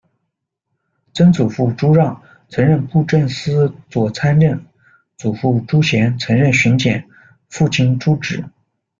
[1.13, 2.19] 曾祖父诸让，
[2.49, 4.57] 曾任布政司左叅政；
[5.15, 6.99] 祖父诸弦，曾任巡检；
[7.49, 8.43] 父亲诸址。